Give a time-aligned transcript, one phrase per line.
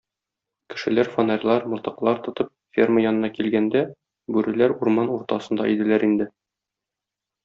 [0.73, 3.83] Кешеләр фонарьлар, мылтыклар тотып ферма янына килгәндә,
[4.37, 6.29] бүреләр урман уртасында иделәр инде.